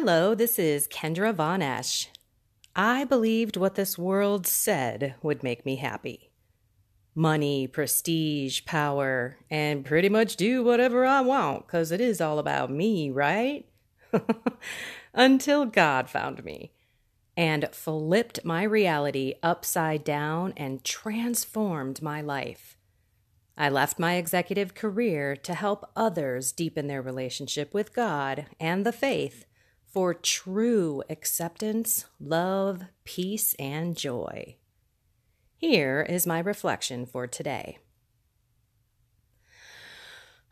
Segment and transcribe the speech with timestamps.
[0.00, 2.08] Hello, this is Kendra Von Esh.
[2.76, 6.30] I believed what this world said would make me happy
[7.16, 12.70] money, prestige, power, and pretty much do whatever I want because it is all about
[12.70, 13.66] me, right?
[15.14, 16.70] Until God found me
[17.36, 22.76] and flipped my reality upside down and transformed my life.
[23.56, 28.92] I left my executive career to help others deepen their relationship with God and the
[28.92, 29.44] faith
[29.98, 34.54] for true acceptance, love, peace, and joy.
[35.56, 37.78] Here is my reflection for today.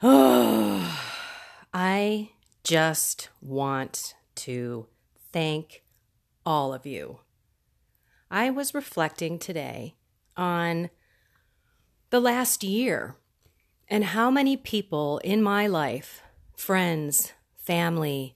[0.03, 1.01] Oh,
[1.73, 2.31] I
[2.65, 4.89] just want to
[5.31, 5.85] thank
[6.45, 7.21] all of you.
[8.29, 9.95] I was reflecting today
[10.37, 10.91] on
[12.11, 13.15] the last year
[13.87, 16.21] and how many people in my life,
[16.57, 18.36] friends, family,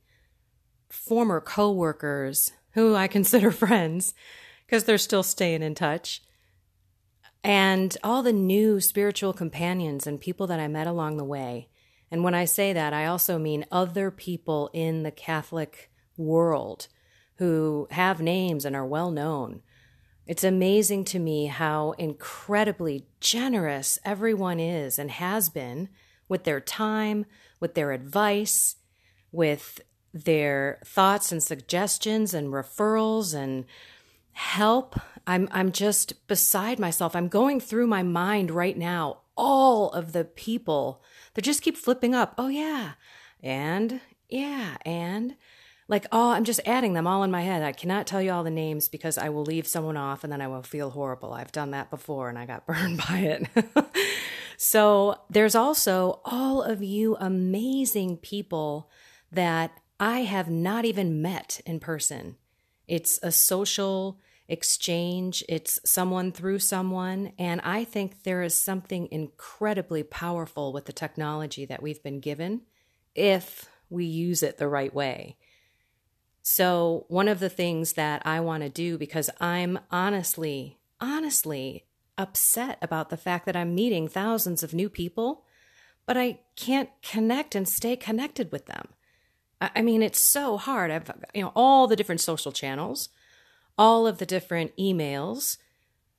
[0.91, 4.15] former coworkers who I consider friends
[4.67, 6.23] because they're still staying in touch,
[7.43, 11.69] and all the new spiritual companions and people that I met along the way.
[12.11, 16.89] And when I say that, I also mean other people in the Catholic world
[17.37, 19.63] who have names and are well known
[20.31, 25.89] it's amazing to me how incredibly generous everyone is and has been
[26.29, 27.27] with their time,
[27.59, 28.77] with their advice,
[29.33, 29.81] with
[30.13, 33.65] their thoughts and suggestions and referrals and
[34.33, 34.99] help.
[35.27, 37.15] I'm I'm just beside myself.
[37.15, 41.03] I'm going through my mind right now all of the people
[41.35, 42.35] that just keep flipping up.
[42.37, 42.93] Oh yeah.
[43.43, 45.37] And yeah, and
[45.91, 48.45] like oh i'm just adding them all in my head i cannot tell you all
[48.45, 51.53] the names because i will leave someone off and then i will feel horrible i've
[51.53, 53.49] done that before and i got burned by it
[54.57, 58.89] so there's also all of you amazing people
[59.33, 62.37] that i have not even met in person.
[62.89, 65.45] It's a social exchange.
[65.49, 67.33] It's someone through someone.
[67.39, 72.63] And i think there is something incredibly powerful with the technology that we've been given
[73.15, 75.37] if we use it the right way.
[76.43, 81.85] So, one of the things that I want to do, because I'm honestly, honestly
[82.17, 85.45] upset about the fact that I'm meeting thousands of new people,
[86.07, 88.89] but I can't connect and stay connected with them.
[89.61, 90.91] I mean, it's so hard.
[90.91, 93.11] I've, you know, all the different social channels,
[93.77, 95.59] all of the different emails.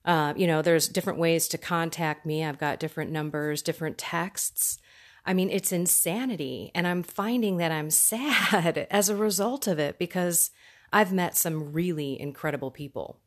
[0.05, 2.43] Uh, you know, there's different ways to contact me.
[2.43, 4.77] I've got different numbers, different texts.
[5.25, 6.71] I mean, it's insanity.
[6.75, 10.51] And I'm finding that I'm sad as a result of it because
[10.93, 13.19] I've met some really incredible people.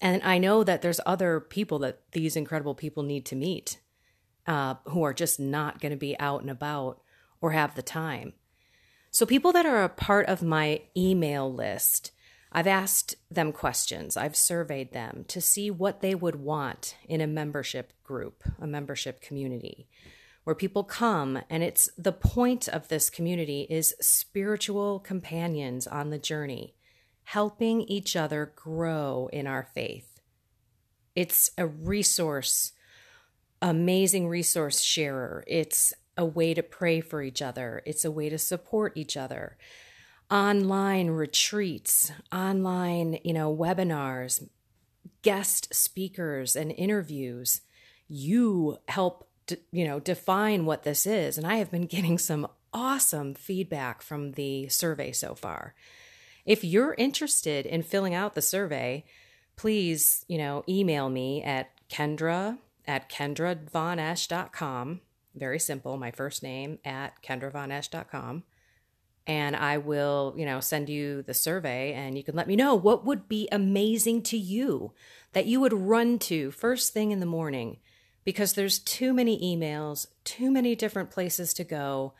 [0.00, 3.78] And I know that there's other people that these incredible people need to meet
[4.46, 7.00] uh, who are just not going to be out and about
[7.40, 8.34] or have the time.
[9.16, 12.10] So, people that are a part of my email list,
[12.52, 14.14] I've asked them questions.
[14.14, 19.22] I've surveyed them to see what they would want in a membership group, a membership
[19.22, 19.88] community
[20.44, 21.40] where people come.
[21.48, 26.74] And it's the point of this community is spiritual companions on the journey
[27.22, 30.20] helping each other grow in our faith.
[31.14, 32.72] It's a resource
[33.62, 35.42] amazing resource sharer.
[35.46, 39.56] It's a way to pray for each other it's a way to support each other
[40.30, 44.48] online retreats online you know webinars
[45.22, 47.60] guest speakers and interviews
[48.08, 49.26] you help
[49.70, 51.38] you know, define what this is.
[51.38, 55.76] And I have been getting some awesome feedback from the survey so far.
[56.44, 59.04] If you're interested in filling out the survey,
[59.56, 65.00] please, you know, email me at kendra at kendravonesh.com.
[65.36, 68.44] Very simple, my first name at kendravonesh.com.
[69.28, 72.74] And I will, you know, send you the survey and you can let me know
[72.74, 74.92] what would be amazing to you
[75.32, 77.78] that you would run to first thing in the morning
[78.24, 82.14] because there's too many emails, too many different places to go.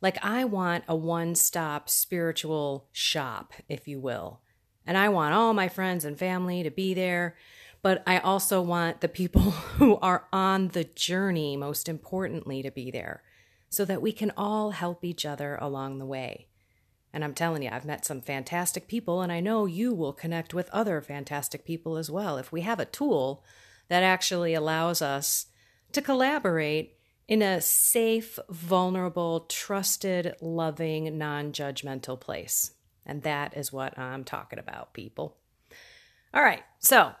[0.00, 4.40] Like, I want a one stop spiritual shop, if you will.
[4.86, 7.36] And I want all my friends and family to be there.
[7.82, 9.42] But I also want the people
[9.78, 13.22] who are on the journey, most importantly, to be there
[13.68, 16.48] so that we can all help each other along the way.
[17.12, 20.54] And I'm telling you, I've met some fantastic people, and I know you will connect
[20.54, 23.44] with other fantastic people as well if we have a tool
[23.88, 25.46] that actually allows us
[25.92, 32.72] to collaborate in a safe, vulnerable, trusted, loving, non judgmental place.
[33.06, 35.36] And that is what I'm talking about, people.
[36.32, 36.62] All right.
[36.78, 37.12] So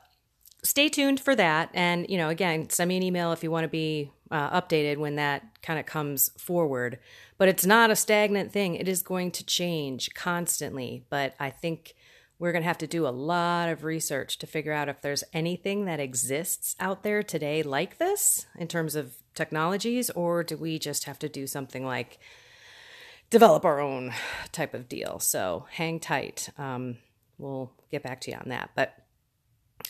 [0.62, 1.70] stay tuned for that.
[1.74, 4.98] And, you know, again, send me an email if you want to be uh, updated
[4.98, 6.98] when that kind of comes forward.
[7.38, 8.74] But it's not a stagnant thing.
[8.74, 11.04] It is going to change constantly.
[11.10, 11.94] But I think
[12.38, 15.24] we're going to have to do a lot of research to figure out if there's
[15.32, 20.78] anything that exists out there today like this in terms of technologies, or do we
[20.78, 22.18] just have to do something like
[23.28, 24.12] develop our own
[24.52, 25.18] type of deal?
[25.18, 26.48] So hang tight.
[26.56, 26.96] Um,
[27.36, 28.70] we'll get back to you on that.
[28.74, 28.94] But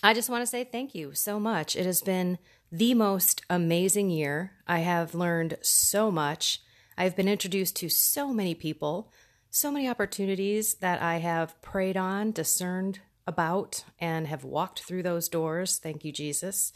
[0.03, 1.77] I just want to say thank you so much.
[1.77, 2.39] It has been
[2.73, 4.53] the most amazing year.
[4.67, 6.61] I have learned so much.
[6.97, 9.13] I've been introduced to so many people
[9.51, 15.29] so many opportunities that I have prayed on, discerned about, and have walked through those
[15.29, 15.79] doors.
[15.79, 16.73] Thank you, Jesus.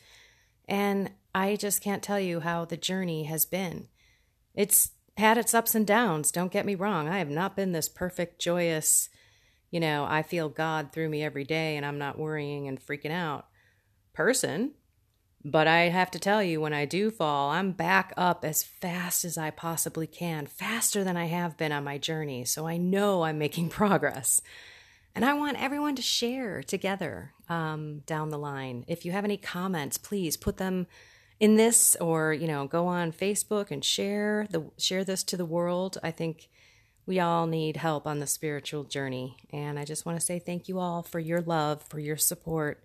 [0.69, 3.88] And I just can't tell you how the journey has been.
[4.55, 7.09] It's had its ups and downs, don't get me wrong.
[7.09, 9.09] I have not been this perfect, joyous,
[9.75, 13.11] you know, I feel God through me every day and I'm not worrying and freaking
[13.11, 13.49] out
[14.12, 14.71] person.
[15.44, 19.25] But I have to tell you, when I do fall, I'm back up as fast
[19.25, 22.44] as I possibly can, faster than I have been on my journey.
[22.44, 24.43] So I know I'm making progress.
[25.12, 28.85] And I want everyone to share together um, down the line.
[28.87, 30.87] If you have any comments, please put them
[31.41, 35.44] in this or you know go on facebook and share the share this to the
[35.44, 36.49] world i think
[37.06, 40.68] we all need help on the spiritual journey and i just want to say thank
[40.68, 42.84] you all for your love for your support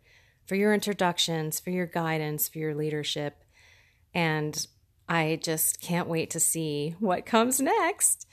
[0.50, 3.44] for your introductions, for your guidance, for your leadership.
[4.16, 4.66] And
[5.08, 8.26] I just can't wait to see what comes next.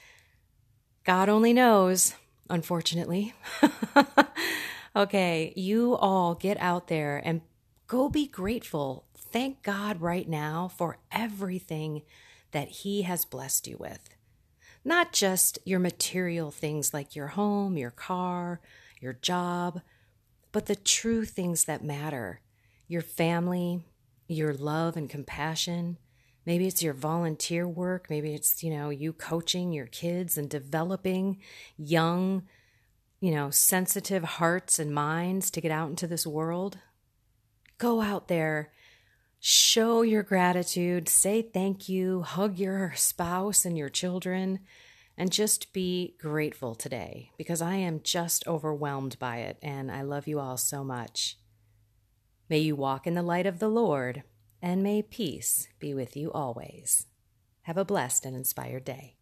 [1.04, 2.14] God only knows,
[2.48, 3.34] unfortunately.
[4.96, 7.42] okay, you all get out there and
[7.86, 9.04] go be grateful.
[9.14, 12.00] Thank God right now for everything
[12.52, 14.15] that He has blessed you with.
[14.86, 18.60] Not just your material things like your home, your car,
[19.00, 19.80] your job,
[20.52, 22.40] but the true things that matter
[22.86, 23.82] your family,
[24.28, 25.98] your love and compassion.
[26.46, 28.06] Maybe it's your volunteer work.
[28.08, 31.38] Maybe it's, you know, you coaching your kids and developing
[31.76, 32.44] young,
[33.18, 36.78] you know, sensitive hearts and minds to get out into this world.
[37.78, 38.70] Go out there,
[39.40, 44.60] show your gratitude, say thank you, hug your spouse and your children,
[45.16, 50.26] and just be grateful today because I am just overwhelmed by it and I love
[50.26, 51.38] you all so much.
[52.48, 54.22] May you walk in the light of the Lord
[54.62, 57.06] and may peace be with you always.
[57.62, 59.16] Have a blessed and inspired day.